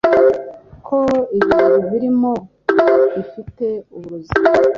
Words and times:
ko 0.87 0.99
ibintu 1.39 1.75
birimo 1.89 2.33
bifite 3.13 3.65
uburozi 3.95 4.33